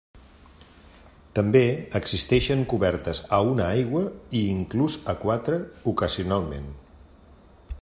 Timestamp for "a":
3.39-3.41, 5.15-5.17